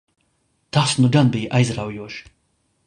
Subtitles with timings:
[0.77, 2.29] Tas nu gan bija aizraujoši!